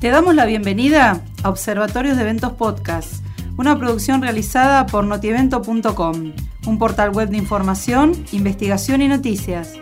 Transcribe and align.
Te 0.00 0.10
damos 0.10 0.36
la 0.36 0.46
bienvenida 0.46 1.24
a 1.42 1.48
Observatorios 1.48 2.16
de 2.16 2.22
Eventos 2.22 2.52
Podcast, 2.52 3.24
una 3.56 3.76
producción 3.76 4.22
realizada 4.22 4.86
por 4.86 5.04
notievento.com, 5.04 6.32
un 6.66 6.78
portal 6.78 7.10
web 7.10 7.30
de 7.30 7.36
información, 7.36 8.12
investigación 8.30 9.02
y 9.02 9.08
noticias. 9.08 9.72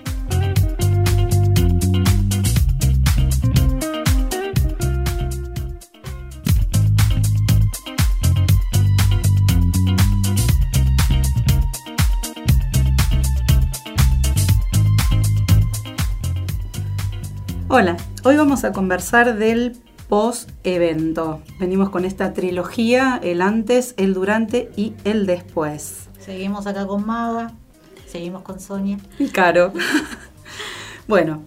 Hola, 17.69 17.99
hoy 18.25 18.37
vamos 18.39 18.65
a 18.65 18.73
conversar 18.73 19.37
del 19.37 19.77
post-evento. 20.09 21.41
Venimos 21.59 21.91
con 21.91 22.05
esta 22.05 22.33
trilogía, 22.33 23.21
el 23.23 23.43
antes, 23.43 23.95
el 23.97 24.15
durante 24.15 24.71
y 24.77 24.95
el 25.05 25.27
después. 25.27 26.09
Seguimos 26.19 26.67
acá 26.67 26.87
con 26.87 27.07
Maga, 27.07 27.53
seguimos 28.07 28.43
con 28.43 28.61
Sonia. 28.61 28.99
Y 29.19 29.29
Caro. 29.29 29.73
bueno, 31.09 31.43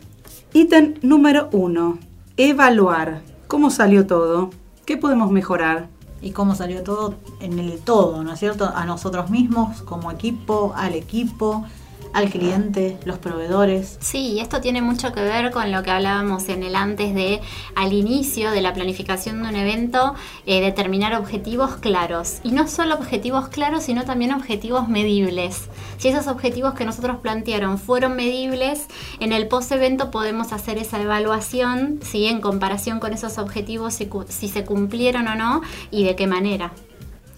ítem 0.54 0.96
número 1.02 1.50
uno, 1.52 2.00
evaluar. 2.38 3.22
¿Cómo 3.48 3.70
salió 3.70 4.06
todo? 4.06 4.52
¿Qué 4.86 4.98
podemos 4.98 5.32
mejorar? 5.32 5.88
Y 6.22 6.32
cómo 6.32 6.54
salió 6.54 6.84
todo 6.84 7.16
en 7.40 7.60
el 7.60 7.80
todo, 7.80 8.24
¿no 8.24 8.34
es 8.34 8.40
cierto? 8.40 8.72
A 8.76 8.86
nosotros 8.86 9.30
mismos, 9.30 9.82
como 9.84 10.12
equipo, 10.12 10.74
al 10.76 10.94
equipo, 10.96 11.66
al 12.14 12.30
cliente, 12.30 12.98
los 13.06 13.18
proveedores. 13.20 13.98
Sí, 14.00 14.34
y 14.34 14.40
esto 14.40 14.62
tiene 14.62 14.82
mucho 14.82 15.12
que 15.14 15.22
ver 15.22 15.52
con 15.52 15.72
lo 15.72 15.84
que 15.84 15.92
hablábamos 15.92 16.50
en 16.50 16.64
el 16.64 16.76
antes 16.76 17.14
de, 17.14 17.42
al 17.76 17.94
inicio 17.94 18.52
de 18.52 18.62
la 18.62 18.74
planificación 18.74 19.42
de 19.42 19.50
un 19.50 19.56
evento, 19.56 20.16
eh, 20.46 20.62
determinar 20.62 21.16
objetivos 21.16 21.78
claros. 21.78 22.40
Y 22.44 22.52
no 22.52 22.68
solo 22.68 22.96
objetivos 22.96 23.50
claros, 23.50 23.84
sino 23.84 24.06
también 24.06 24.34
objetivos 24.34 24.88
medibles. 24.88 25.70
Si 25.98 26.08
esos 26.08 26.28
objetivos 26.28 26.74
que 26.74 26.86
nosotros 26.86 27.18
plantearon 27.18 27.78
fueron 27.78 28.16
medibles, 28.16 28.88
en 29.20 29.34
el 29.34 29.48
post-evento 29.48 30.12
podemos 30.12 30.52
hacer 30.54 30.78
esa 30.78 31.02
evaluación, 31.02 32.00
¿sí? 32.02 32.26
en 32.26 32.42
comparación 32.42 33.00
con 33.00 33.14
esos 33.14 33.38
objetivos, 33.38 33.94
si, 33.94 34.10
si 34.30 34.48
se 34.48 34.66
cumplieron 34.66 35.28
o 35.28 35.36
no 35.36 35.62
y 35.92 36.04
de 36.04 36.16
qué 36.16 36.28
manera. 36.28 36.72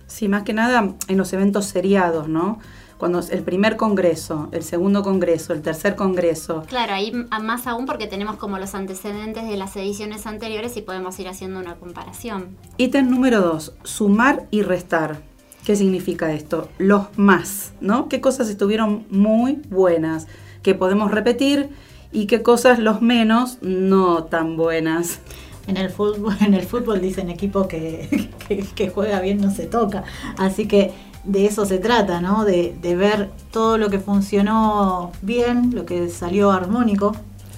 Sí, 0.08 0.28
más 0.28 0.44
que 0.44 0.54
nada 0.54 0.94
en 1.08 1.18
los 1.18 1.32
eventos 1.32 1.66
seriados, 1.66 2.28
¿no? 2.28 2.60
Cuando 3.02 3.20
el 3.32 3.42
primer 3.42 3.78
congreso, 3.78 4.48
el 4.52 4.62
segundo 4.62 5.02
congreso, 5.02 5.54
el 5.54 5.64
tercer 5.64 5.96
congreso. 5.96 6.62
Claro, 6.68 6.94
ahí 6.94 7.12
más 7.42 7.66
aún 7.66 7.88
porque 7.88 8.06
tenemos 8.06 8.36
como 8.36 8.60
los 8.60 8.76
antecedentes 8.76 9.50
de 9.50 9.58
las 9.58 9.76
ediciones 9.76 10.28
anteriores 10.28 10.78
y 10.78 10.84
podemos 10.84 11.20
ir 11.20 11.28
haciendo 11.28 11.60
una 11.60 11.78
comparación. 11.78 12.56
Ítem 12.78 13.10
número 13.10 13.42
dos, 13.42 13.74
sumar 13.84 14.46
y 14.52 14.62
restar. 14.62 15.24
¿Qué 15.66 15.76
significa 15.76 16.32
esto? 16.32 16.70
Los 16.78 17.08
más, 17.18 17.74
¿no? 17.82 18.08
¿Qué 18.08 18.22
cosas 18.22 18.50
estuvieron 18.50 19.08
muy 19.10 19.54
buenas 19.72 20.28
que 20.62 20.76
podemos 20.76 21.10
repetir 21.10 21.70
y 22.12 22.28
qué 22.28 22.44
cosas 22.44 22.78
los 22.78 23.02
menos 23.02 23.58
no 23.64 24.26
tan 24.26 24.58
buenas? 24.58 25.22
En 25.66 25.78
el 25.78 25.90
fútbol, 25.90 26.36
en 26.42 26.54
el 26.54 26.68
fútbol 26.68 27.02
dicen 27.02 27.32
equipo 27.32 27.68
que, 27.68 28.28
que 28.76 28.90
juega 28.90 29.22
bien 29.22 29.42
no 29.42 29.50
se 29.50 29.66
toca. 29.66 30.04
Así 30.38 30.68
que 30.68 30.92
de 31.24 31.46
eso 31.46 31.66
se 31.66 31.78
trata, 31.78 32.22
¿no? 32.22 32.46
De, 32.46 32.74
ver 32.96 33.32
todo 33.52 33.78
lo 33.78 33.90
que 33.90 34.00
funcionó 34.00 35.12
bien, 35.22 35.72
lo 35.74 35.86
que 35.86 36.10
salió 36.10 36.52
armónico, 36.52 37.16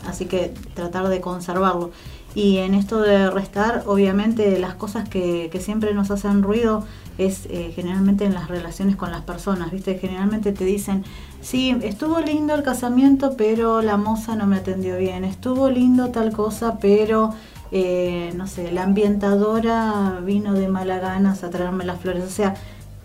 así 0.08 0.26
que 0.26 0.54
tratar 0.74 1.08
de 1.08 1.22
conservarlo. 1.22 1.92
Y 2.36 2.58
en 2.58 2.74
esto 2.74 3.00
de 3.00 3.30
restar, 3.30 3.84
obviamente 3.86 4.58
las 4.60 4.74
cosas 4.76 5.08
que, 5.08 5.50
siempre 5.62 5.94
nos 5.94 6.12
hacen 6.12 6.42
ruido 6.44 6.84
es 7.18 7.46
eh, 7.46 7.72
generalmente 7.76 8.26
en 8.26 8.34
las 8.34 8.48
relaciones 8.48 8.96
con 8.96 9.12
las 9.12 9.22
personas, 9.22 9.72
¿viste? 9.72 10.00
Generalmente 10.00 10.52
te 10.52 10.66
dicen, 10.66 11.04
sí, 11.42 11.78
estuvo 11.84 12.20
lindo 12.20 12.56
el 12.56 12.64
casamiento, 12.64 13.36
pero 13.38 13.84
la 13.84 13.98
moza 13.98 14.36
no 14.36 14.48
me 14.48 14.58
atendió 14.58 14.98
bien, 14.98 15.24
estuvo 15.24 15.70
lindo 15.70 16.10
tal 16.10 16.34
cosa, 16.34 16.80
pero, 16.82 17.34
eh, 17.72 18.34
no 18.36 18.48
sé, 18.48 18.72
la 18.72 18.84
ambientadora 18.84 20.20
vino 20.24 20.54
de 20.54 20.68
mala 20.68 20.98
ganas 20.98 21.44
a 21.44 21.52
traerme 21.52 21.86
las 21.86 22.00
flores, 22.02 22.24
o 22.24 22.32
sea, 22.32 22.56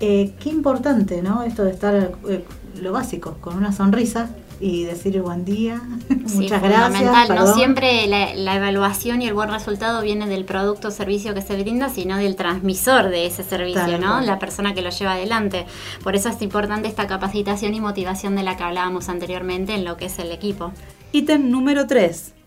eh, 0.01 0.33
qué 0.41 0.51
importante, 0.51 1.23
¿no? 1.23 1.43
Esto 1.43 1.65
de 1.65 1.71
estar 1.71 2.13
eh, 2.29 2.45
lo 2.81 2.93
básico, 2.93 3.37
con 3.41 3.57
una 3.57 3.73
sonrisa 3.73 4.31
y 4.61 4.85
decir 4.85 5.21
buen 5.23 5.45
día, 5.45 5.81
muchas 6.35 6.63
gracias. 6.63 7.29
No 7.31 7.55
siempre 7.55 8.07
la, 8.07 8.57
evaluación 8.57 9.23
y 9.23 9.27
el 9.27 9.35
buen 9.35 9.51
resultado 9.51 10.03
viene 10.03 10.27
del 10.27 10.45
producto 10.45 10.89
o 10.89 10.91
servicio 10.91 11.35
que 11.35 11.43
se 11.43 11.61
brinda, 11.61 11.89
sino 11.89 12.17
del 12.17 12.37
transmisor 12.37 13.09
de 13.09 13.27
ese 13.27 13.43
servicio, 13.43 13.99
¿no? 13.99 14.21
La 14.21 14.39
persona 14.39 14.75
que 14.75 14.83
lo 14.83 14.91
lleva 14.91 15.13
adelante. 15.13 15.67
Por 16.03 16.17
eso 16.17 16.29
es 16.29 16.41
importante 16.43 16.89
esta 16.89 17.07
capacitación 17.07 17.75
y 17.75 17.81
motivación 17.81 18.37
de 18.37 18.43
la 18.43 18.57
que 18.57 18.65
hablábamos 18.65 19.09
anteriormente 19.09 19.75
en 19.75 19.85
lo 19.85 19.97
que 19.97 20.07
es 20.07 20.19
el 20.19 20.33
equipo. 20.33 20.73
Ítem 21.13 21.51
número 21.51 21.87
3 21.87 22.38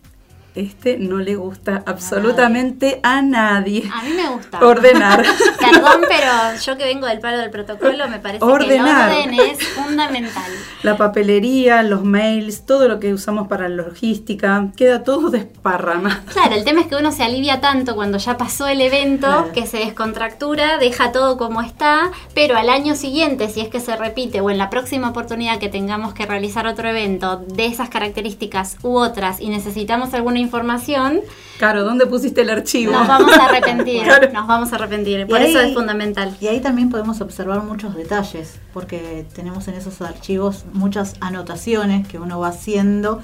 este 0.54 0.98
no 0.98 1.18
le 1.18 1.36
gusta 1.36 1.82
absolutamente 1.86 3.00
a 3.02 3.22
nadie. 3.22 3.90
A 3.92 4.02
mí 4.02 4.10
me 4.14 4.28
gusta. 4.28 4.60
Ordenar. 4.60 5.22
Perdón, 5.60 6.02
pero 6.08 6.60
yo 6.60 6.76
que 6.76 6.84
vengo 6.84 7.06
del 7.06 7.20
palo 7.20 7.38
del 7.38 7.50
protocolo, 7.50 8.08
me 8.08 8.18
parece 8.18 8.44
que 8.44 8.74
el 8.74 8.80
orden 8.80 9.34
es 9.34 9.66
fundamental. 9.68 10.52
La 10.82 10.96
papelería, 10.96 11.82
los 11.84 12.02
mails, 12.02 12.66
todo 12.66 12.88
lo 12.88 12.98
que 12.98 13.14
usamos 13.14 13.46
para 13.46 13.68
la 13.68 13.84
logística, 13.84 14.66
queda 14.76 15.04
todo 15.04 15.30
desparramado. 15.30 16.22
Claro, 16.32 16.56
el 16.56 16.64
tema 16.64 16.80
es 16.80 16.88
que 16.88 16.96
uno 16.96 17.12
se 17.12 17.22
alivia 17.22 17.60
tanto 17.60 17.94
cuando 17.94 18.18
ya 18.18 18.36
pasó 18.36 18.66
el 18.66 18.80
evento, 18.80 19.50
que 19.54 19.66
se 19.66 19.78
descontractura, 19.78 20.78
deja 20.78 21.12
todo 21.12 21.36
como 21.36 21.62
está, 21.62 22.10
pero 22.34 22.56
al 22.56 22.68
año 22.68 22.96
siguiente, 22.96 23.48
si 23.48 23.60
es 23.60 23.68
que 23.68 23.78
se 23.78 23.94
repite, 23.94 24.40
o 24.40 24.50
en 24.50 24.58
la 24.58 24.70
próxima 24.70 25.10
oportunidad 25.10 25.60
que 25.60 25.68
tengamos 25.68 26.14
que 26.14 26.26
realizar 26.26 26.66
otro 26.66 26.88
evento 26.88 27.36
de 27.36 27.66
esas 27.66 27.88
características 27.88 28.76
u 28.82 28.96
otras 28.96 29.40
y 29.40 29.50
necesitamos 29.50 30.12
alguna 30.14 30.40
información. 30.42 31.20
Claro, 31.58 31.84
¿dónde 31.84 32.06
pusiste 32.06 32.42
el 32.42 32.50
archivo? 32.50 32.92
Nos 32.92 33.08
vamos 33.08 33.32
a 33.36 33.46
arrepentir, 33.46 34.02
nos 34.32 34.46
vamos 34.46 34.72
a 34.72 34.76
arrepentir. 34.76 35.26
Por 35.26 35.40
eso 35.40 35.60
es 35.60 35.72
fundamental. 35.72 36.36
Y 36.40 36.48
ahí 36.48 36.60
también 36.60 36.90
podemos 36.90 37.20
observar 37.20 37.62
muchos 37.62 37.94
detalles, 37.94 38.58
porque 38.74 39.24
tenemos 39.34 39.68
en 39.68 39.74
esos 39.74 40.00
archivos 40.02 40.64
muchas 40.72 41.14
anotaciones 41.20 42.06
que 42.06 42.18
uno 42.18 42.40
va 42.40 42.48
haciendo 42.48 43.22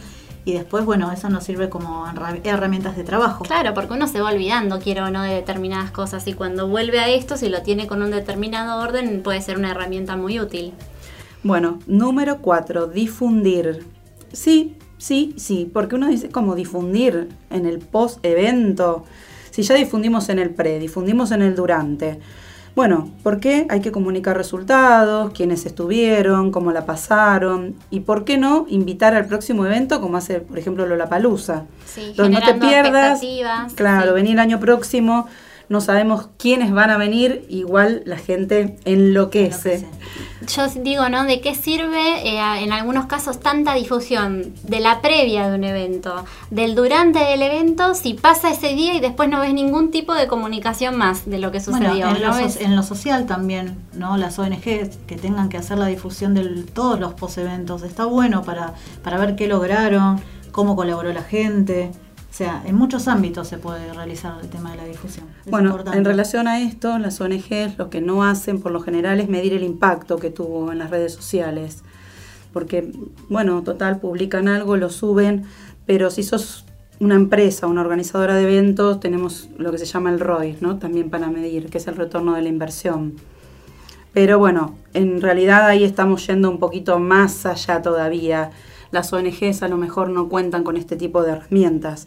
y 0.49 0.55
después, 0.55 0.87
bueno, 0.87 1.13
eso 1.13 1.29
nos 1.29 1.45
sirve 1.45 1.69
como 1.69 2.07
herramientas 2.43 2.97
de 2.97 3.05
trabajo. 3.05 3.45
Claro, 3.45 3.75
porque 3.75 3.93
uno 3.93 4.07
se 4.07 4.23
va 4.23 4.31
olvidando, 4.31 4.79
quiero 4.79 5.05
o 5.05 5.11
no, 5.11 5.23
de 5.23 5.35
determinadas 5.35 5.91
cosas 5.91 6.27
y 6.27 6.33
cuando 6.33 6.69
vuelve 6.69 7.01
a 7.01 7.09
esto, 7.09 7.37
si 7.37 7.51
lo 7.51 7.61
tiene 7.61 7.87
con 7.87 8.01
un 8.01 8.11
determinado 8.11 8.81
orden, 8.81 9.23
puede 9.23 9.43
ser 9.43 9.59
una 9.59 9.73
herramienta 9.73 10.17
muy 10.17 10.41
útil. 10.41 10.73
Bueno, 11.43 11.81
número 11.87 12.39
cuatro, 12.39 12.87
difundir. 12.87 13.85
Sí, 14.33 14.79
Sí, 14.99 15.35
sí, 15.37 15.71
porque 15.73 15.95
uno 15.95 16.09
dice 16.09 16.29
como 16.29 16.55
difundir 16.55 17.29
en 17.51 17.67
el 17.67 17.79
post-evento. 17.79 19.05
Si 19.51 19.63
ya 19.63 19.75
difundimos 19.75 20.29
en 20.29 20.39
el 20.39 20.51
pre, 20.51 20.79
difundimos 20.79 21.31
en 21.31 21.43
el 21.43 21.55
durante. 21.55 22.19
Bueno, 22.75 23.11
¿por 23.25 23.41
qué? 23.41 23.67
Hay 23.71 23.81
que 23.81 23.91
comunicar 23.91 24.37
resultados, 24.37 25.33
quiénes 25.33 25.67
estuvieron, 25.67 26.53
cómo 26.53 26.71
la 26.71 26.87
pasaron 26.87 27.75
y 27.91 28.01
por 28.01 28.25
qué 28.25 28.39
no 28.39 28.67
invitar 28.69 29.15
al 29.15 29.27
próximo 29.27 29.67
evento 29.67 30.01
como 30.01 30.17
hace, 30.17 30.41
por 30.41 30.59
ejemplo, 30.59 30.87
Lollapalooza. 30.87 31.65
Sí, 31.87 32.13
donde 32.17 32.39
no 32.39 32.47
te 32.47 32.55
pierdas. 32.55 33.21
Claro, 33.75 34.15
venir 34.15 34.35
el 34.35 34.39
año 34.39 34.61
próximo 34.61 35.27
no 35.69 35.81
sabemos 35.81 36.29
quiénes 36.39 36.73
van 36.73 36.91
a 36.91 36.97
venir, 36.97 37.45
igual 37.49 38.03
la 38.07 38.17
gente 38.17 38.79
enloquece. 38.85 39.87
Yo 40.47 40.67
digo, 40.83 41.09
¿no? 41.09 41.25
¿De 41.25 41.41
qué 41.41 41.55
sirve 41.55 42.27
eh, 42.27 42.41
en 42.63 42.73
algunos 42.73 43.07
casos 43.07 43.41
tanta 43.41 43.75
difusión 43.75 44.55
de 44.63 44.81
la 44.81 45.03
previa 45.03 45.49
de 45.49 45.57
un 45.57 45.65
evento, 45.65 46.25
del 46.51 46.75
durante 46.75 47.19
del 47.19 47.43
evento, 47.43 47.95
si 47.95 48.15
pasa 48.15 48.51
ese 48.51 48.75
día 48.75 48.95
y 48.95 49.01
después 49.01 49.29
no 49.29 49.41
ves 49.41 49.53
ningún 49.53 49.91
tipo 49.91 50.15
de 50.15 50.27
comunicación 50.27 50.97
más 50.97 51.29
de 51.29 51.39
lo 51.39 51.53
que 51.53 51.61
sucedió? 51.61 52.09
en, 52.09 52.23
lo, 52.23 52.39
en, 52.39 52.77
lo, 52.77 52.83
social 52.83 53.27
también, 53.27 53.77
¿no? 53.93 54.17
Las 54.17 54.39
ONG 54.39 54.61
que 54.63 55.19
tengan 55.21 55.49
que 55.49 55.59
hacer 55.59 55.77
la 55.77 55.87
difusión 55.87 56.35
de 56.35 56.63
todos 56.63 56.99
los 56.99 57.15
post-eventos, 57.15 57.83
está 57.83 58.07
bueno 58.07 58.43
para, 58.43 58.75
para 59.03 59.19
ver 59.19 59.37
qué 59.37 59.49
lograron, 59.49 60.21
cómo 60.51 60.77
colaboró 60.77 61.13
la 61.13 61.23
gente. 61.23 61.91
O 62.39 62.45
sea, 62.45 62.63
en 62.65 62.77
muchos 62.77 63.09
ámbitos 63.09 63.49
se 63.49 63.59
puede 63.59 63.93
realizar 63.93 64.39
el 64.41 64.49
tema 64.49 64.71
de 64.71 64.77
la 64.77 64.85
difusión. 64.85 65.27
bueno, 65.47 65.77
en 65.93 66.05
relación 66.05 66.47
a 66.47 66.61
esto, 66.61 66.97
las 67.01 67.21
ONGs 67.21 67.77
lo 67.79 67.91
que 67.91 68.01
no 68.01 68.23
hacen 68.23 68.61
por 68.61 68.71
lo 68.71 68.79
general 68.79 69.19
es 69.19 69.29
medir 69.29 69.55
el 69.55 69.65
impacto 69.65 70.19
que 70.19 70.31
tuvo 70.31 70.71
en 70.71 70.79
las 70.79 70.91
redes 70.91 71.15
sociales. 71.15 71.83
Porque, 72.53 72.93
bueno, 73.29 73.65
total, 73.65 73.99
publican 73.99 74.47
algo, 74.47 74.77
lo 74.77 74.89
suben, 74.89 75.47
pero 75.85 76.13
si 76.13 76.23
sos 76.23 76.65
una 77.01 77.17
empresa, 77.17 77.67
una 77.67 77.81
organizadora 77.81 78.37
de 78.37 78.45
eventos, 78.45 79.01
tenemos 79.01 79.49
lo 79.59 79.73
que 79.73 79.79
se 79.79 79.87
llama 79.87 80.13
el 80.13 80.21
ROI, 80.21 80.59
¿no? 80.61 80.79
También 80.79 81.11
para 81.11 81.31
medir, 81.31 81.69
que 81.71 81.79
es 81.79 81.89
el 81.89 81.97
retorno 81.97 82.35
de 82.35 82.43
la 82.43 82.49
inversión. 82.51 83.17
Pero 84.13 84.39
bueno, 84.39 84.77
en 84.95 85.21
realidad 85.21 85.67
ahí 85.67 85.83
estamos 85.83 86.25
yendo 86.29 86.49
un 86.49 86.61
poquito 86.61 87.01
más 87.01 87.47
allá 87.47 87.83
todavía 87.83 88.53
las 88.91 89.13
ONGs 89.13 89.63
a 89.63 89.69
lo 89.69 89.77
mejor 89.77 90.11
no 90.11 90.29
cuentan 90.29 90.65
con 90.65 90.77
este 90.77 90.97
tipo 90.97 91.23
de 91.23 91.33
herramientas. 91.33 92.07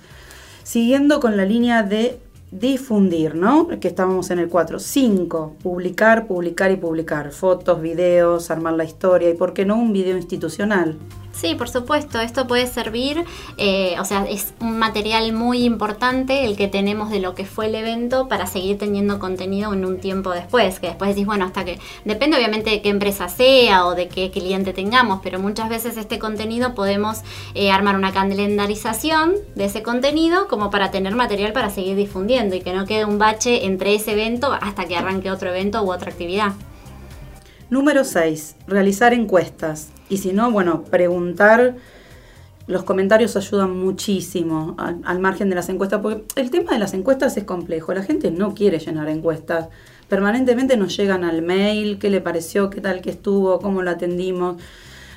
Siguiendo 0.64 1.20
con 1.20 1.38
la 1.38 1.46
línea 1.46 1.84
de 1.84 2.20
difundir, 2.52 3.36
¿no? 3.36 3.68
Que 3.80 3.88
estábamos 3.88 4.30
en 4.30 4.40
el 4.40 4.50
4. 4.50 4.80
5. 4.80 5.56
Publicar, 5.64 6.28
publicar 6.28 6.72
y 6.72 6.76
publicar. 6.76 7.32
Fotos, 7.32 7.82
videos, 7.82 8.52
armar 8.52 8.74
la 8.74 8.84
historia 8.84 9.30
y, 9.30 9.34
¿por 9.34 9.54
qué 9.54 9.66
no, 9.66 9.76
un 9.76 9.94
video 9.94 10.18
institucional? 10.18 10.98
Sí, 11.34 11.56
por 11.56 11.70
supuesto, 11.70 12.20
esto 12.20 12.46
puede 12.46 12.68
servir, 12.68 13.24
eh, 13.58 13.96
o 14.00 14.06
sea, 14.06 14.26
es 14.26 14.54
un 14.60 14.78
material 14.78 15.32
muy 15.34 15.64
importante 15.64 16.46
el 16.46 16.58
que 16.58 16.68
tenemos 16.68 17.10
de 17.10 17.20
lo 17.20 17.36
que 17.36 17.46
fue 17.46 17.68
el 17.68 17.76
evento 17.76 18.28
para 18.28 18.46
seguir 18.46 18.78
teniendo 18.78 19.18
contenido 19.18 19.74
en 19.74 19.86
un 19.86 20.00
tiempo 20.00 20.32
después, 20.32 20.80
que 20.80 20.88
después 20.88 21.12
decís, 21.12 21.26
bueno, 21.26 21.46
hasta 21.46 21.64
que, 21.64 21.80
depende 22.06 22.38
obviamente 22.38 22.70
de 22.70 22.82
qué 22.82 22.90
empresa 22.90 23.30
sea 23.30 23.86
o 23.86 23.96
de 23.96 24.08
qué 24.08 24.30
cliente 24.30 24.74
tengamos, 24.74 25.22
pero 25.24 25.40
muchas 25.40 25.70
veces 25.70 25.98
este 25.98 26.20
contenido 26.20 26.76
podemos 26.76 27.22
eh, 27.56 27.72
armar 27.72 27.96
una 27.96 28.12
calendarización 28.12 29.36
de 29.56 29.66
ese 29.66 29.84
contenido 29.84 30.48
como 30.48 30.70
para 30.70 30.92
tener 30.92 31.16
material 31.16 31.54
para 31.54 31.70
seguir 31.70 31.96
difundiendo 31.96 32.56
y 32.56 32.62
que 32.62 32.74
no 32.74 32.86
quede 32.86 33.06
un 33.06 33.18
bache 33.18 33.66
entre 33.66 33.96
ese 33.96 34.12
evento 34.12 34.52
hasta 34.54 34.86
que 34.86 34.98
arranque 34.98 35.32
otro 35.32 35.50
evento 35.50 35.82
u 35.82 35.92
otra 35.92 36.12
actividad. 36.12 36.54
Número 37.72 38.04
6. 38.04 38.58
Realizar 38.68 39.16
encuestas. 39.16 39.90
Y 40.10 40.18
si 40.18 40.34
no, 40.34 40.52
bueno, 40.52 40.84
preguntar. 40.84 41.76
Los 42.68 42.84
comentarios 42.84 43.36
ayudan 43.36 43.76
muchísimo 43.76 44.78
al, 44.78 45.20
margen 45.20 45.50
de 45.50 45.56
las 45.56 45.68
encuestas, 45.68 46.00
porque 46.00 46.24
el 46.36 46.52
tema 46.52 46.74
de 46.74 46.80
las 46.80 46.94
encuestas 46.94 47.36
es 47.36 47.44
complejo. 47.44 47.92
La 47.94 48.04
gente 48.04 48.30
no 48.30 48.54
quiere 48.54 48.78
llenar 48.78 49.10
encuestas. 49.10 49.70
Permanentemente 50.08 50.78
nos 50.78 50.96
llegan 50.96 51.24
al 51.24 51.42
mail, 51.42 51.98
qué 51.98 52.12
le 52.12 52.22
pareció, 52.22 52.70
qué 52.70 52.80
tal 52.80 53.02
que 53.02 53.10
estuvo, 53.10 53.60
cómo 53.60 53.82
lo 53.82 53.90
atendimos 53.90 54.58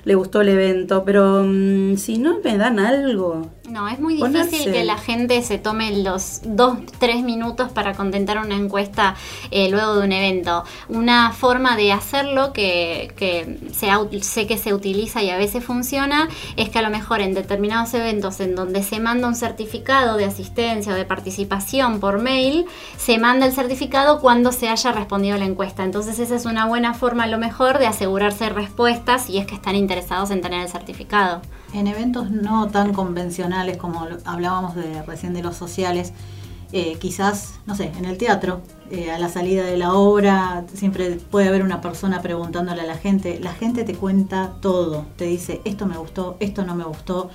le 0.05 0.15
gustó 0.15 0.43
el 0.43 0.51
evento, 0.51 1.03
pero 1.05 1.43
mm, 1.45 1.97
si 1.97 2.19
no 2.19 2.41
me 2.43 2.56
dan 2.56 2.79
algo. 2.79 3.51
No, 3.69 3.88
es 3.88 3.99
muy 3.99 4.16
difícil 4.16 4.70
que 4.72 4.84
la 4.84 4.99
gente 4.99 5.40
se 5.40 5.56
tome 5.56 6.02
los 6.02 6.43
dos, 6.44 6.76
tres 6.99 7.22
minutos 7.22 7.72
para 7.72 7.94
contentar 7.94 8.37
una 8.37 8.56
encuesta 8.56 9.16
eh, 9.50 9.70
luego 9.70 9.96
de 9.96 10.05
un 10.05 10.12
evento. 10.12 10.64
Una 10.90 11.32
forma 11.32 11.75
de 11.75 11.90
hacerlo 11.90 12.52
que, 12.52 13.14
que 13.16 13.58
sé 13.72 14.46
que 14.46 14.58
se 14.58 14.75
utiliza 14.75 15.22
y 15.22 15.31
a 15.31 15.38
veces 15.38 15.64
funciona 15.64 16.28
es 16.56 16.69
que 16.69 16.78
a 16.78 16.82
lo 16.82 16.90
mejor 16.90 17.22
en 17.22 17.32
determinados 17.32 17.94
eventos 17.94 18.38
en 18.40 18.55
donde 18.55 18.82
se 18.82 19.00
manda 19.00 19.28
un 19.28 19.34
certificado 19.34 20.19
de 20.19 20.26
asistencia 20.26 20.93
o 20.93 20.96
de 20.96 21.06
participación 21.06 22.00
por 22.00 22.20
mail, 22.20 22.67
se 22.99 23.19
manda 23.19 23.46
el 23.46 23.52
certificado 23.52 24.20
cuando 24.20 24.52
se 24.52 24.69
haya 24.69 24.93
respondido 24.93 25.38
la 25.38 25.46
encuesta. 25.46 25.84
Entonces 25.84 26.19
esa 26.19 26.37
es 26.37 26.44
una 26.44 26.67
buena 26.67 26.93
forma 26.93 27.25
a 27.25 27.28
lo 27.28 27.38
mejor 27.38 27.78
de 27.78 27.87
asegurarse 27.87 28.50
respuestas 28.50 29.31
y 29.31 29.38
es 29.38 29.46
que 29.46 29.55
están 29.55 29.75
interesados 29.75 30.31
en 30.31 30.43
tener 30.43 30.60
el 30.60 30.69
certificado. 30.69 31.40
En 31.75 31.88
eventos 31.88 32.31
no 32.31 32.69
tan 32.69 32.93
convencionales 32.93 33.76
como 33.76 34.06
hablábamos 34.25 34.76
de 34.76 35.03
recién 35.03 35.35
de 35.35 35.43
los 35.43 35.56
sociales, 35.56 36.12
eh, 36.73 36.97
quizás, 37.00 37.55
no 37.67 37.75
sé, 37.75 37.93
en 37.99 38.05
el 38.05 38.17
teatro, 38.17 38.61
eh, 38.93 39.11
a 39.11 39.19
la 39.19 39.29
salida 39.29 39.65
de 39.65 39.76
la 39.76 39.93
obra, 39.93 40.65
siempre 40.73 41.11
puede 41.31 41.49
haber 41.49 41.62
una 41.65 41.81
persona 41.81 42.23
preguntándole 42.23 42.81
a 42.81 42.87
la 42.87 42.97
gente, 42.97 43.41
la 43.41 43.53
gente 43.53 43.82
te 43.82 43.94
cuenta 43.94 44.55
todo, 44.61 45.05
te 45.17 45.25
dice, 45.25 45.61
esto 45.65 45.87
me 45.87 45.97
gustó, 45.97 46.37
esto 46.38 46.65
no 46.65 46.76
me 46.76 46.85
gustó, 46.85 47.31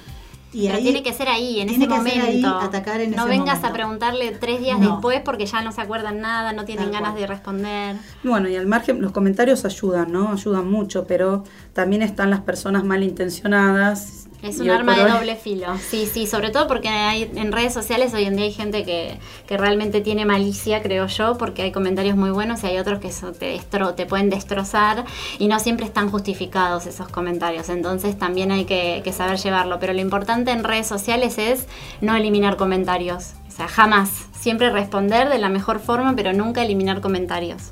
y 0.51 0.68
Pero 0.68 0.80
tiene 0.80 1.03
que 1.03 1.13
ser 1.13 1.27
ahí, 1.27 1.59
en 1.59 1.69
ese 1.69 1.88
momento. 1.88 2.47
atacar 2.47 3.01
en 3.01 3.12
no 3.12 3.27
vengas 3.27 3.63
a 3.63 3.71
preguntarle 3.71 4.31
tres 4.31 4.59
días 4.59 4.80
después 4.80 5.21
porque 5.24 5.45
ya 5.45 5.62
no 5.62 5.71
se 5.71 5.81
acuerdan 5.81 6.21
nada, 6.21 6.53
no 6.53 6.65
tienen 6.65 6.92
ganas 6.92 7.13
de 7.13 7.27
responder. 7.27 7.97
Bueno, 8.24 8.50
y 8.50 8.56
al 8.56 8.65
margen, 8.65 9.01
los 9.01 9.12
comentarios 9.12 9.63
ayudan, 9.65 10.12
¿no? 10.12 10.31
Ayudan 10.31 10.69
mucho, 10.69 11.06
pero 11.06 11.44
también 11.74 12.01
están 12.01 12.31
las 12.31 12.42
personas 12.42 12.83
malintencionadas 12.83 14.28
es 14.41 14.59
un 14.59 14.69
arma 14.69 14.95
de 14.95 15.09
doble 15.09 15.36
filo, 15.36 15.68
sí, 15.77 16.06
sí, 16.06 16.25
sobre 16.25 16.50
todo 16.50 16.68
porque 16.68 16.88
hay, 16.88 17.30
en 17.36 17.51
redes 17.51 17.74
sociales 17.74 18.13
hoy 18.13 18.24
en 18.24 18.36
día 18.36 18.45
hay 18.45 18.53
gente 18.53 18.86
que, 18.86 19.18
que, 19.47 19.57
realmente 19.57 20.01
tiene 20.01 20.25
malicia, 20.25 20.81
creo 20.81 21.07
yo, 21.07 21.38
porque 21.38 21.63
hay 21.63 21.71
comentarios 21.71 22.15
muy 22.15 22.30
buenos 22.30 22.63
y 22.63 22.68
hay 22.68 22.77
otros 22.77 23.00
que 23.00 23.12
te, 23.38 23.59
te 23.95 24.06
pueden 24.06 24.30
destrozar 24.30 25.03
y 25.39 25.47
no 25.47 25.59
siempre 25.59 25.86
están 25.86 26.09
justificados 26.09 26.86
esos 26.86 27.09
comentarios, 27.09 27.69
entonces 27.69 28.18
también 28.18 28.51
hay 28.51 28.65
que, 28.65 29.01
que 29.03 29.12
saber 29.12 29.38
llevarlo, 29.38 29.77
pero 29.80 29.94
lo 29.94 30.00
importante 30.00 30.51
en 30.51 30.63
redes 30.63 30.88
sociales 30.88 31.38
es 31.38 31.65
no 32.00 32.15
eliminar 32.15 32.56
comentarios, 32.56 33.33
o 33.47 33.51
sea, 33.51 33.68
jamás, 33.68 34.09
siempre 34.39 34.69
responder 34.69 35.27
de 35.27 35.38
la 35.38 35.50
mejor 35.50 35.80
forma, 35.80 36.15
pero 36.15 36.31
nunca 36.31 36.63
eliminar 36.63 37.01
comentarios. 37.01 37.71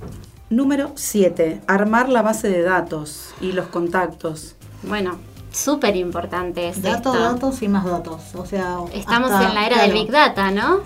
Número 0.49 0.91
7. 0.95 1.61
Armar 1.67 2.07
la 2.07 2.21
base 2.21 2.49
de 2.49 2.61
datos 2.61 3.33
y 3.41 3.51
los 3.51 3.67
contactos. 3.67 4.55
Bueno, 4.83 5.17
súper 5.57 5.95
importante 5.95 6.69
es 6.69 6.81
Datos, 6.81 7.17
datos 7.17 7.61
y 7.61 7.67
más 7.67 7.83
datos. 7.83 8.21
O 8.35 8.45
sea, 8.45 8.77
estamos 8.93 9.31
en 9.31 9.53
la 9.53 9.65
era 9.65 9.81
del 9.81 9.91
Big 9.91 10.11
Data, 10.11 10.51
¿no? 10.51 10.81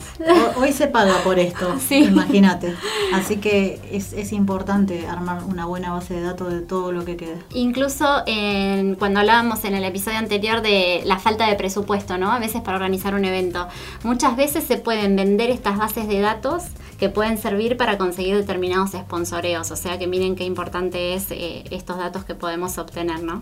Hoy 0.58 0.72
se 0.72 0.88
paga 0.88 1.18
por 1.24 1.38
esto, 1.38 1.76
imagínate. 1.90 2.76
Así 3.14 3.38
que 3.38 3.80
es, 3.92 4.14
es, 4.14 4.32
importante 4.32 5.06
armar 5.08 5.44
una 5.44 5.66
buena 5.66 5.92
base 5.92 6.14
de 6.14 6.22
datos 6.22 6.54
de 6.54 6.62
todo 6.62 6.92
lo 6.92 7.04
que 7.04 7.18
queda. 7.18 7.38
Incluso 7.54 8.24
en, 8.26 8.96
cuando 8.96 9.20
hablábamos 9.20 9.66
en 9.66 9.76
el 9.76 9.84
episodio 9.84 10.18
anterior 10.18 10.62
de 10.62 11.02
la 11.06 11.20
falta 11.20 11.48
de 11.48 11.56
presupuesto, 11.56 12.18
¿no? 12.18 12.32
A 12.32 12.40
veces 12.40 12.62
para 12.62 12.78
organizar 12.78 13.14
un 13.14 13.26
evento. 13.26 13.68
Muchas 14.04 14.38
veces 14.38 14.64
se 14.64 14.78
pueden 14.78 15.16
vender 15.16 15.50
estas 15.50 15.78
bases 15.78 16.08
de 16.08 16.22
datos 16.22 16.64
que 16.98 17.10
pueden 17.10 17.38
servir 17.38 17.78
para 17.78 17.98
conseguir 17.98 18.38
determinados 18.38 18.92
sponsoreos. 18.92 19.72
O 19.72 19.76
sea 19.76 20.00
que 20.00 20.08
miren 20.08 20.36
qué 20.36 20.46
importante 20.46 21.14
es 21.14 21.32
eh, 21.32 21.66
estos 21.72 21.98
datos 21.98 22.24
que 22.24 22.36
podemos 22.36 22.78
obtener, 22.78 23.22
¿no? 23.22 23.42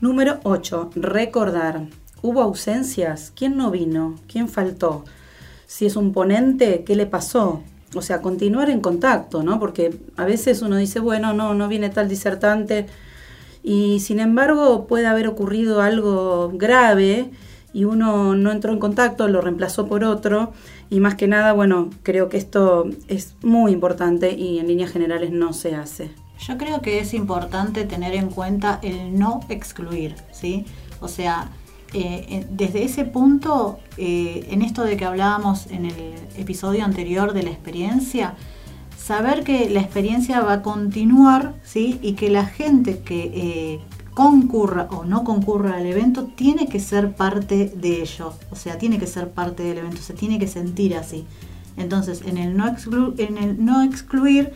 Número 0.00 0.40
8. 0.42 0.90
Recordar. 0.94 1.86
¿Hubo 2.20 2.42
ausencias? 2.42 3.32
¿Quién 3.34 3.56
no 3.56 3.70
vino? 3.70 4.16
¿Quién 4.30 4.50
faltó? 4.50 5.06
Si 5.66 5.86
es 5.86 5.96
un 5.96 6.12
ponente, 6.12 6.84
¿qué 6.84 6.96
le 6.96 7.06
pasó? 7.06 7.62
O 7.94 8.02
sea, 8.02 8.20
continuar 8.20 8.68
en 8.68 8.80
contacto, 8.80 9.42
¿no? 9.42 9.58
Porque 9.58 9.98
a 10.18 10.26
veces 10.26 10.60
uno 10.60 10.76
dice, 10.76 11.00
bueno, 11.00 11.32
no, 11.32 11.54
no 11.54 11.66
viene 11.66 11.88
tal 11.88 12.10
disertante 12.10 12.86
y 13.62 14.00
sin 14.00 14.20
embargo 14.20 14.86
puede 14.86 15.06
haber 15.06 15.28
ocurrido 15.28 15.80
algo 15.80 16.52
grave 16.52 17.30
y 17.72 17.84
uno 17.84 18.34
no 18.34 18.52
entró 18.52 18.72
en 18.72 18.78
contacto, 18.78 19.28
lo 19.28 19.40
reemplazó 19.40 19.86
por 19.86 20.04
otro 20.04 20.52
y 20.90 21.00
más 21.00 21.14
que 21.14 21.26
nada, 21.26 21.54
bueno, 21.54 21.88
creo 22.02 22.28
que 22.28 22.36
esto 22.36 22.84
es 23.08 23.34
muy 23.42 23.72
importante 23.72 24.32
y 24.32 24.58
en 24.58 24.66
líneas 24.66 24.92
generales 24.92 25.32
no 25.32 25.54
se 25.54 25.74
hace. 25.74 26.10
Yo 26.38 26.58
creo 26.58 26.82
que 26.82 27.00
es 27.00 27.14
importante 27.14 27.84
tener 27.84 28.14
en 28.14 28.28
cuenta 28.28 28.78
el 28.82 29.18
no 29.18 29.40
excluir, 29.48 30.14
¿sí? 30.32 30.66
O 31.00 31.08
sea, 31.08 31.50
eh, 31.92 32.46
desde 32.50 32.84
ese 32.84 33.04
punto, 33.04 33.78
eh, 33.96 34.46
en 34.50 34.62
esto 34.62 34.84
de 34.84 34.96
que 34.96 35.04
hablábamos 35.04 35.66
en 35.68 35.86
el 35.86 36.14
episodio 36.36 36.84
anterior 36.84 37.32
de 37.32 37.42
la 37.42 37.50
experiencia, 37.50 38.34
saber 38.98 39.44
que 39.44 39.70
la 39.70 39.80
experiencia 39.80 40.40
va 40.40 40.54
a 40.54 40.62
continuar, 40.62 41.54
¿sí? 41.64 41.98
Y 42.02 42.14
que 42.14 42.28
la 42.28 42.44
gente 42.44 42.98
que 42.98 43.30
eh, 43.34 43.80
concurra 44.14 44.88
o 44.90 45.04
no 45.04 45.24
concurra 45.24 45.76
al 45.76 45.86
evento 45.86 46.24
tiene 46.24 46.66
que 46.66 46.80
ser 46.80 47.14
parte 47.14 47.72
de 47.76 48.02
ello, 48.02 48.34
o 48.50 48.56
sea, 48.56 48.78
tiene 48.78 48.98
que 48.98 49.06
ser 49.06 49.30
parte 49.30 49.62
del 49.62 49.78
evento, 49.78 50.02
se 50.02 50.14
tiene 50.14 50.38
que 50.38 50.48
sentir 50.48 50.96
así. 50.96 51.24
Entonces, 51.76 52.22
en 52.26 52.38
el 52.38 52.56
no, 52.56 52.66
en 53.18 53.38
el 53.38 53.64
no 53.64 53.82
excluir 53.82 54.52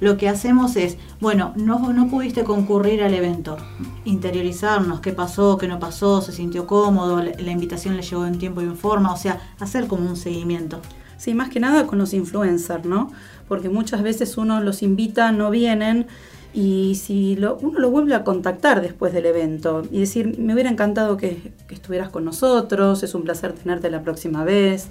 lo 0.00 0.16
que 0.16 0.28
hacemos 0.28 0.76
es, 0.76 0.96
bueno, 1.20 1.52
no, 1.56 1.92
no 1.92 2.08
pudiste 2.08 2.44
concurrir 2.44 3.02
al 3.02 3.14
evento, 3.14 3.56
interiorizarnos, 4.04 5.00
qué 5.00 5.12
pasó, 5.12 5.58
qué 5.58 5.66
no 5.66 5.78
pasó, 5.80 6.22
se 6.22 6.32
sintió 6.32 6.66
cómodo, 6.66 7.22
la, 7.22 7.50
invitación 7.50 7.96
le 7.96 8.02
llegó 8.02 8.26
en 8.26 8.38
tiempo 8.38 8.60
y 8.60 8.64
en 8.64 8.76
forma, 8.76 9.12
o 9.12 9.16
sea, 9.16 9.40
hacer 9.58 9.86
como 9.86 10.08
un 10.08 10.16
seguimiento. 10.16 10.80
Sí, 11.16 11.34
más 11.34 11.48
que 11.48 11.58
nada 11.58 11.86
con 11.86 11.98
los 11.98 12.14
influencers, 12.14 12.84
¿no? 12.84 13.10
Porque 13.48 13.68
muchas 13.68 14.02
veces 14.02 14.36
uno 14.36 14.60
los 14.60 14.82
invita, 14.84 15.32
no 15.32 15.50
vienen 15.50 16.06
y 16.54 16.94
si 16.94 17.34
lo, 17.34 17.56
uno 17.56 17.80
lo 17.80 17.90
vuelve 17.90 18.14
a 18.14 18.22
contactar 18.22 18.80
después 18.80 19.12
del 19.12 19.26
evento 19.26 19.82
y 19.90 19.98
decir, 19.98 20.38
me 20.38 20.54
hubiera 20.54 20.70
encantado 20.70 21.16
que, 21.16 21.52
que 21.66 21.74
estuvieras 21.74 22.08
con 22.10 22.24
nosotros, 22.24 23.02
es 23.02 23.14
un 23.14 23.24
placer 23.24 23.52
tenerte 23.52 23.90
la 23.90 24.02
próxima 24.02 24.44
vez. 24.44 24.88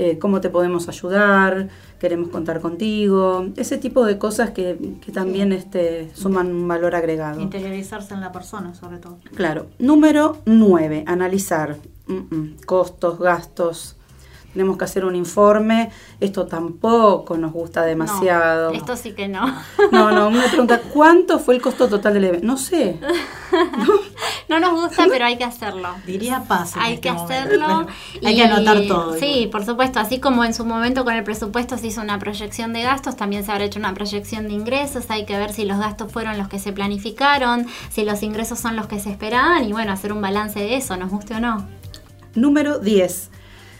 Eh, 0.00 0.16
cómo 0.20 0.40
te 0.40 0.48
podemos 0.48 0.88
ayudar, 0.88 1.70
queremos 1.98 2.28
contar 2.28 2.60
contigo, 2.60 3.48
ese 3.56 3.78
tipo 3.78 4.04
de 4.04 4.16
cosas 4.16 4.50
que, 4.50 4.78
también 5.12 5.50
este, 5.50 6.08
suman 6.14 6.54
un 6.54 6.68
valor 6.68 6.94
agregado. 6.94 7.40
Interiorizarse 7.40 8.14
en 8.14 8.20
la 8.20 8.30
persona, 8.30 8.76
sobre 8.76 8.98
todo. 8.98 9.18
Claro. 9.34 9.66
Número 9.80 10.36
9, 10.44 11.02
analizar 11.04 11.78
costos, 12.64 13.18
gastos, 13.18 13.96
tenemos 14.52 14.78
que 14.78 14.84
hacer 14.84 15.04
un 15.04 15.16
informe, 15.16 15.90
esto 16.20 16.46
tampoco 16.46 17.36
nos 17.36 17.52
gusta 17.52 17.82
demasiado. 17.82 18.70
esto 18.72 18.96
sí 18.96 19.12
que 19.12 19.26
no. 19.28 19.46
No, 19.90 20.10
no, 20.12 20.30
me 20.30 20.48
pregunta, 20.48 20.80
¿cuánto 20.92 21.38
fue 21.38 21.56
el 21.56 21.60
costo 21.62 21.88
total 21.88 22.14
del 22.14 22.24
evento? 22.24 22.46
No 22.46 22.56
sé. 22.56 22.98
No, 23.52 23.94
nos 24.60 24.72
gusta, 24.72 25.06
pero 25.08 25.26
hay 25.26 25.36
que 25.36 25.44
hacerlo. 25.44 25.90
Diría 26.06 26.44
paso. 26.48 26.78
Hay 26.80 26.98
que 26.98 27.10
hacerlo. 27.10 27.86
hay 28.24 28.34
que 28.34 28.42
anotar 28.42 28.80
todo. 28.88 29.18
Sí, 29.18 29.48
por 29.52 29.64
supuesto, 29.64 30.00
así 30.00 30.20
como 30.20 30.44
en 30.44 30.54
su 30.54 30.64
momento 30.64 31.04
con 31.04 31.14
el 31.14 31.22
presupuesto 31.24 31.76
se 31.76 31.88
hizo 31.88 32.00
una 32.00 32.18
proyección 32.18 32.72
de 32.72 32.82
gastos, 32.82 33.16
también 33.16 33.44
se 33.44 33.52
habrá 33.52 33.64
hecho 33.64 33.78
una 33.78 33.92
proyección 33.94 34.48
de 34.48 34.54
ingresos, 34.54 35.04
hay 35.10 35.26
que 35.26 35.36
ver 35.36 35.52
si 35.52 35.64
los 35.64 35.78
gastos 35.78 36.10
fueron 36.10 36.38
los 36.38 36.48
que 36.48 36.58
se 36.58 36.72
planificaron, 36.72 37.66
si 37.90 38.04
los 38.04 38.22
ingresos 38.22 38.58
son 38.58 38.74
los 38.76 38.86
que 38.86 38.98
se 39.00 39.10
esperaban 39.10 39.64
y 39.64 39.72
bueno, 39.72 39.92
hacer 39.92 40.12
un 40.12 40.22
balance 40.22 40.58
de 40.58 40.76
eso, 40.76 40.96
nos 40.96 41.10
guste 41.10 41.34
o 41.34 41.40
no. 41.40 41.66
Número 42.34 42.78
10 42.78 43.30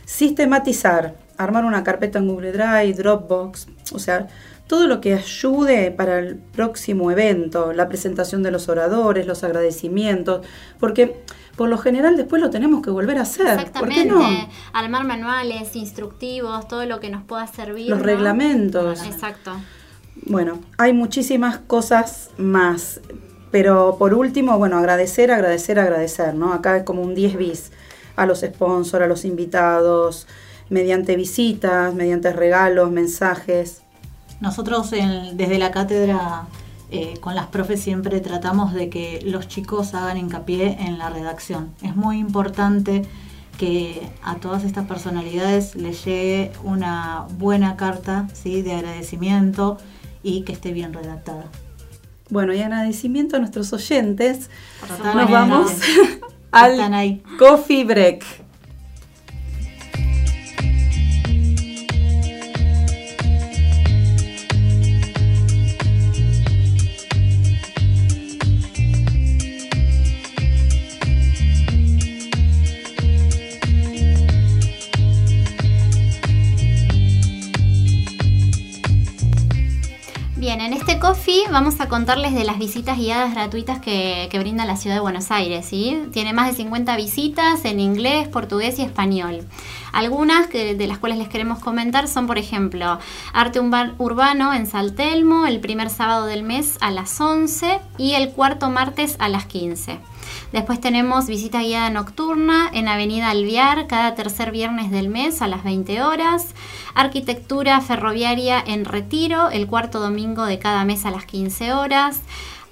Sistematizar. 0.04 1.16
armar 1.36 1.64
una 1.66 1.84
carpeta 1.84 2.18
en 2.18 2.26
Google 2.26 2.52
Drive, 2.52 2.94
Dropbox, 2.94 3.68
o 3.92 3.98
sea, 3.98 4.26
todo 4.68 4.86
lo 4.86 5.00
que 5.00 5.14
ayude 5.14 5.90
para 5.90 6.18
el 6.18 6.36
próximo 6.36 7.10
evento, 7.10 7.72
la 7.72 7.88
presentación 7.88 8.42
de 8.42 8.50
los 8.50 8.68
oradores, 8.68 9.26
los 9.26 9.42
agradecimientos, 9.42 10.46
porque 10.78 11.24
por 11.56 11.68
lo 11.68 11.78
general 11.78 12.16
después 12.16 12.40
lo 12.40 12.50
tenemos 12.50 12.82
que 12.82 12.90
volver 12.90 13.18
a 13.18 13.22
hacer. 13.22 13.48
Exactamente. 13.48 14.04
no? 14.04 14.48
Armar 14.72 15.04
manuales, 15.04 15.74
instructivos, 15.74 16.68
todo 16.68 16.84
lo 16.84 17.00
que 17.00 17.10
nos 17.10 17.24
pueda 17.24 17.46
servir. 17.46 17.88
Los 17.90 18.02
reglamentos. 18.02 19.02
Exacto. 19.02 19.52
Bueno, 20.26 20.60
hay 20.76 20.92
muchísimas 20.92 21.58
cosas 21.58 22.30
más. 22.36 23.00
Pero 23.50 23.96
por 23.98 24.12
último, 24.12 24.58
bueno, 24.58 24.76
agradecer, 24.76 25.30
agradecer, 25.30 25.78
agradecer, 25.78 26.34
¿no? 26.34 26.52
Acá 26.52 26.76
es 26.76 26.82
como 26.84 27.00
un 27.00 27.14
10 27.14 27.38
bis 27.38 27.72
a 28.16 28.26
los 28.26 28.40
sponsors, 28.40 29.04
a 29.04 29.08
los 29.08 29.24
invitados, 29.24 30.26
mediante 30.68 31.16
visitas, 31.16 31.94
mediante 31.94 32.32
regalos, 32.32 32.90
mensajes. 32.90 33.82
Nosotros 34.40 34.90
desde 34.90 35.58
la 35.58 35.70
cátedra 35.70 36.46
eh, 36.90 37.18
con 37.20 37.34
las 37.34 37.46
profes 37.48 37.80
siempre 37.80 38.20
tratamos 38.20 38.72
de 38.72 38.88
que 38.88 39.20
los 39.24 39.46
chicos 39.46 39.94
hagan 39.94 40.16
hincapié 40.16 40.78
en 40.80 40.96
la 40.96 41.10
redacción. 41.10 41.70
Es 41.82 41.94
muy 41.96 42.18
importante 42.18 43.02
que 43.58 44.08
a 44.22 44.36
todas 44.36 44.64
estas 44.64 44.86
personalidades 44.86 45.74
les 45.74 46.04
llegue 46.04 46.52
una 46.62 47.26
buena 47.38 47.76
carta 47.76 48.28
¿sí? 48.32 48.62
de 48.62 48.74
agradecimiento 48.74 49.76
y 50.22 50.42
que 50.42 50.52
esté 50.52 50.72
bien 50.72 50.94
redactada. 50.94 51.44
Bueno, 52.30 52.54
y 52.54 52.60
agradecimiento 52.60 53.36
a 53.36 53.38
nuestros 53.40 53.72
oyentes. 53.72 54.48
Nos 55.14 55.30
vamos 55.30 55.72
al 56.52 57.22
coffee 57.38 57.84
break. 57.84 58.47
Vamos 81.50 81.80
a 81.80 81.88
contarles 81.88 82.34
de 82.34 82.44
las 82.44 82.58
visitas 82.58 82.98
guiadas 82.98 83.32
gratuitas 83.32 83.80
que, 83.80 84.28
brinda 84.38 84.66
la 84.66 84.76
ciudad 84.76 84.96
de 84.96 85.00
Buenos 85.00 85.30
Aires. 85.30 85.64
¿sí? 85.64 86.02
Tiene 86.12 86.34
más 86.34 86.48
de 86.48 86.54
50 86.54 86.94
visitas 86.96 87.64
en 87.64 87.80
inglés, 87.80 88.28
portugués 88.28 88.78
y 88.78 88.82
español. 88.82 89.40
Algunas 89.92 90.50
de 90.50 90.86
las 90.86 90.98
cuales 90.98 91.18
les 91.18 91.28
queremos 91.28 91.60
comentar 91.60 92.08
son, 92.08 92.26
por 92.26 92.36
ejemplo, 92.36 92.98
Arte 93.32 93.58
Urbano 93.58 94.52
en 94.52 94.66
Saltelmo, 94.66 95.46
el 95.46 95.60
primer 95.60 95.88
sábado 95.88 96.26
del 96.26 96.42
mes 96.42 96.76
a 96.82 96.90
las 96.90 97.18
11 97.18 97.80
y 97.96 98.12
el 98.12 98.30
cuarto 98.30 98.68
martes 98.68 99.16
a 99.18 99.30
las 99.30 99.46
15. 99.46 99.98
Después 100.52 100.80
tenemos 100.80 101.26
visita 101.26 101.60
guiada 101.60 101.90
nocturna 101.90 102.70
en 102.72 102.88
Avenida 102.88 103.30
Alviar 103.30 103.86
cada 103.86 104.14
tercer 104.14 104.50
viernes 104.50 104.90
del 104.90 105.08
mes 105.08 105.42
a 105.42 105.48
las 105.48 105.64
20 105.64 106.02
horas. 106.02 106.54
Arquitectura 106.94 107.80
ferroviaria 107.80 108.62
en 108.66 108.84
Retiro 108.84 109.50
el 109.50 109.66
cuarto 109.66 110.00
domingo 110.00 110.44
de 110.46 110.58
cada 110.58 110.84
mes 110.84 111.04
a 111.04 111.10
las 111.10 111.26
15 111.26 111.72
horas. 111.72 112.20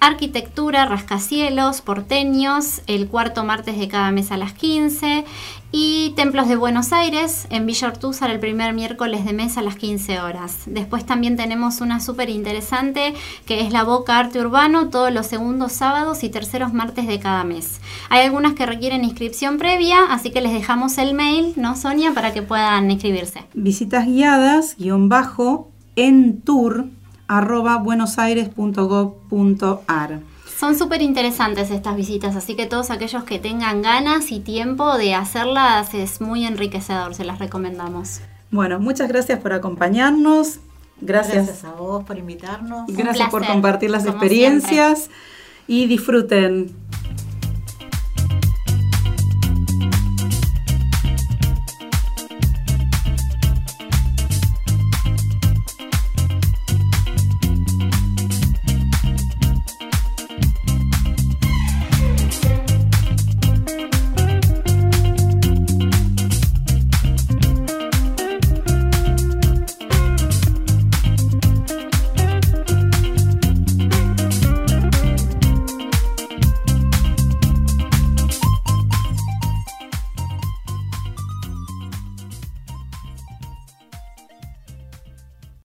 Arquitectura, 0.01 0.85
rascacielos, 0.85 1.81
porteños, 1.81 2.83
el 2.87 3.09
cuarto 3.09 3.45
martes 3.45 3.79
de 3.79 3.89
cada 3.89 4.11
mes 4.13 4.31
a 4.31 4.37
las 4.37 4.53
15. 4.53 5.25
Y 5.73 6.13
Templos 6.17 6.49
de 6.49 6.57
Buenos 6.57 6.93
Aires 6.93 7.47
en 7.51 7.67
Villa 7.67 7.93
el 8.29 8.41
primer 8.41 8.73
miércoles 8.73 9.25
de 9.25 9.33
mes 9.33 9.59
a 9.59 9.63
las 9.63 9.77
15 9.77 10.21
horas. 10.21 10.63
Después 10.67 11.05
también 11.05 11.37
tenemos 11.37 11.81
una 11.81 12.01
súper 12.01 12.31
interesante 12.31 13.15
que 13.47 13.61
es 13.61 13.73
la 13.73 13.85
Boca 13.85 14.19
Arte 14.19 14.41
Urbano 14.41 14.89
todos 14.89 15.13
los 15.13 15.27
segundos 15.27 15.73
sábados 15.73 16.23
y 16.25 16.29
terceros 16.29 16.73
martes 16.73 17.07
de 17.07 17.19
cada 17.19 17.45
mes. 17.45 17.81
Hay 18.09 18.25
algunas 18.25 18.55
que 18.55 18.65
requieren 18.65 19.05
inscripción 19.05 19.59
previa, 19.59 20.05
así 20.11 20.31
que 20.31 20.41
les 20.41 20.53
dejamos 20.53 20.99
el 20.99 21.15
mail, 21.15 21.53
¿no, 21.57 21.77
Sonia? 21.77 22.13
Para 22.15 22.33
que 22.33 22.43
puedan 22.43 22.91
inscribirse. 22.91 23.45
Visitas 23.55 24.07
guiadas, 24.07 24.77
guion 24.79 25.09
bajo, 25.09 25.71
en 25.97 26.41
tour 26.43 26.87
arroba 27.29 27.77
buenosaires.gov.ar. 27.79 30.21
Son 30.59 30.79
súper 30.79 31.03
interesantes 31.03 31.71
estas 31.71 31.97
visitas, 31.97 32.35
así 32.35 32.57
que 32.57 32.65
todos 32.67 32.91
aquellos 32.91 33.25
que 33.25 33.39
tengan 33.39 33.83
ganas 33.83 34.33
y 34.33 34.41
tiempo 34.41 34.97
de 34.97 35.15
hacerlas 35.15 35.93
es 35.93 36.23
muy 36.23 36.47
enriquecedor, 36.47 37.15
se 37.15 37.25
las 37.25 37.39
recomendamos. 37.39 38.23
Bueno, 38.51 38.81
muchas 38.81 39.09
gracias 39.09 39.39
por 39.41 39.53
acompañarnos. 39.53 40.61
Gracias, 41.01 41.65
a 41.65 41.73
vos 41.73 42.05
por 42.05 42.17
invitarnos. 42.17 42.87
Gracias 42.89 43.29
por 43.29 43.47
compartir 43.47 43.91
las 43.91 44.07
experiencias 44.07 45.11
y 45.69 45.87
disfruten 45.87 46.75